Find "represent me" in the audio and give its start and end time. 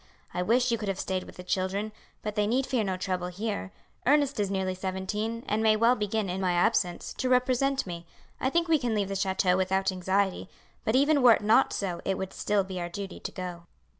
7.29-8.07